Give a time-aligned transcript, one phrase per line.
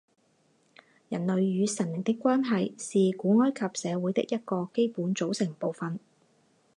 [1.09, 2.73] 人类与神灵的关系
[3.11, 5.99] 是古埃及社会的一个基本组成部分。